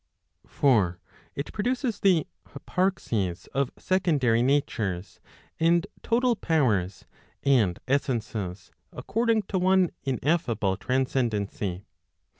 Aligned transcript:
For 0.47 0.99
it 1.35 1.53
produces 1.53 1.99
the 1.99 2.25
hyparxes 2.47 3.47
of 3.49 3.69
secondary 3.77 4.41
natures, 4.41 5.19
and 5.59 5.85
total 6.01 6.35
powers 6.35 7.05
and 7.43 7.77
essences, 7.87 8.71
according 8.91 9.43
to 9.43 9.59
one 9.59 9.91
ineffable 10.03 10.75
transcendency. 10.75 11.85